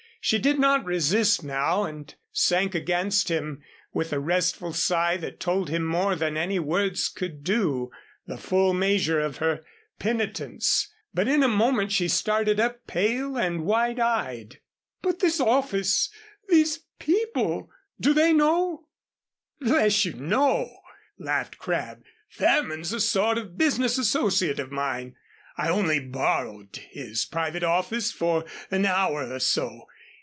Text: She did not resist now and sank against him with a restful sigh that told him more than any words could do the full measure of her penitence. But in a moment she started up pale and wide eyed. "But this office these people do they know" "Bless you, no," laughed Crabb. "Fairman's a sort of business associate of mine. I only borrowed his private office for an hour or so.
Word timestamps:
She 0.23 0.37
did 0.37 0.59
not 0.59 0.85
resist 0.85 1.43
now 1.43 1.83
and 1.83 2.13
sank 2.31 2.75
against 2.75 3.29
him 3.29 3.63
with 3.91 4.13
a 4.13 4.19
restful 4.19 4.71
sigh 4.71 5.17
that 5.17 5.39
told 5.39 5.71
him 5.71 5.83
more 5.83 6.15
than 6.15 6.37
any 6.37 6.59
words 6.59 7.09
could 7.09 7.43
do 7.43 7.89
the 8.27 8.37
full 8.37 8.71
measure 8.75 9.19
of 9.19 9.37
her 9.37 9.65
penitence. 9.97 10.93
But 11.11 11.27
in 11.27 11.41
a 11.41 11.47
moment 11.47 11.91
she 11.91 12.07
started 12.07 12.59
up 12.59 12.85
pale 12.85 13.35
and 13.35 13.65
wide 13.65 13.99
eyed. 13.99 14.59
"But 15.01 15.21
this 15.21 15.39
office 15.39 16.11
these 16.49 16.81
people 16.99 17.71
do 17.99 18.13
they 18.13 18.31
know" 18.31 18.85
"Bless 19.59 20.05
you, 20.05 20.13
no," 20.13 20.69
laughed 21.17 21.57
Crabb. 21.57 22.03
"Fairman's 22.29 22.93
a 22.93 22.99
sort 22.99 23.39
of 23.39 23.57
business 23.57 23.97
associate 23.97 24.59
of 24.59 24.71
mine. 24.71 25.15
I 25.57 25.69
only 25.69 25.99
borrowed 25.99 26.75
his 26.91 27.25
private 27.25 27.63
office 27.63 28.11
for 28.11 28.45
an 28.69 28.85
hour 28.85 29.27
or 29.33 29.39
so. 29.39 29.87